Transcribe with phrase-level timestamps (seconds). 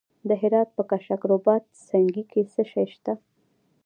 [0.27, 3.13] د هرات په کشک رباط سنګي کې څه شی شته؟